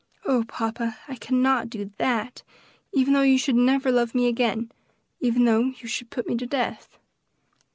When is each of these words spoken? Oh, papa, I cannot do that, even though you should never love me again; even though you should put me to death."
Oh, 0.25 0.43
papa, 0.47 0.97
I 1.07 1.13
cannot 1.13 1.69
do 1.69 1.91
that, 1.99 2.41
even 2.91 3.13
though 3.13 3.21
you 3.21 3.37
should 3.37 3.53
never 3.55 3.91
love 3.91 4.15
me 4.15 4.25
again; 4.25 4.71
even 5.19 5.45
though 5.45 5.59
you 5.79 5.87
should 5.87 6.09
put 6.09 6.27
me 6.27 6.35
to 6.37 6.47
death." 6.47 6.97